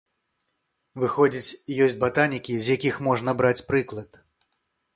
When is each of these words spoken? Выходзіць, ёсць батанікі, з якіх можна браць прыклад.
Выходзіць, 1.03 1.57
ёсць 1.85 1.97
батанікі, 2.05 2.57
з 2.63 2.77
якіх 2.77 2.99
можна 3.09 3.37
браць 3.43 3.55
прыклад. 3.69 4.21